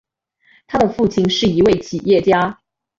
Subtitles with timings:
[0.65, 2.59] 他的父亲是一位企业家。